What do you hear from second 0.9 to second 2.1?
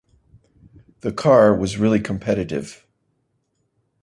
The car was really